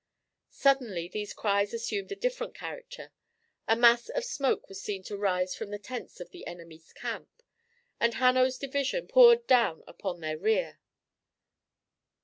Suddenly 0.55 1.07
these 1.09 1.31
cries 1.31 1.75
assumed 1.75 2.11
a 2.11 2.15
different 2.15 2.55
character. 2.55 3.11
A 3.67 3.75
mass 3.75 4.09
of 4.09 4.25
smoke 4.25 4.67
was 4.67 4.81
seen 4.81 5.03
to 5.03 5.15
rise 5.15 5.53
from 5.53 5.69
the 5.69 5.77
tents 5.77 6.19
of 6.19 6.31
the 6.31 6.47
enemy's 6.47 6.91
camp, 6.91 7.29
and 7.99 8.15
Hanno's 8.15 8.57
division 8.57 9.07
poured 9.07 9.45
down 9.45 9.83
upon 9.85 10.19
their 10.19 10.39
rear. 10.39 10.79